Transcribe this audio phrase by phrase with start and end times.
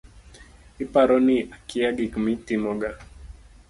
[0.83, 2.89] Iparo ni akia gik mitimoga